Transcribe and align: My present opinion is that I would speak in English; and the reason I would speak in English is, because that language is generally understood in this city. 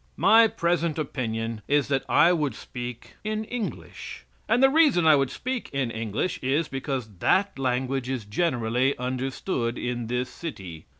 My 0.17 0.47
present 0.47 0.97
opinion 0.97 1.61
is 1.67 1.87
that 1.89 2.03
I 2.09 2.33
would 2.33 2.55
speak 2.55 3.17
in 3.23 3.43
English; 3.43 4.23
and 4.49 4.63
the 4.63 4.69
reason 4.71 5.05
I 5.05 5.15
would 5.15 5.29
speak 5.29 5.69
in 5.73 5.91
English 5.91 6.39
is, 6.41 6.67
because 6.67 7.07
that 7.19 7.59
language 7.59 8.09
is 8.09 8.25
generally 8.25 8.97
understood 8.97 9.77
in 9.77 10.07
this 10.07 10.27
city. 10.27 10.87